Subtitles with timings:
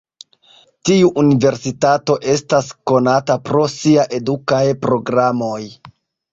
[0.89, 5.63] Tiu universitato estas konata pro sia edukaj programoj.